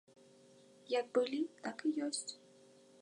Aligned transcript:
Як 0.99 1.05
былі, 1.17 1.41
так 1.67 1.77
і 1.91 1.93
ёсць. 2.07 2.27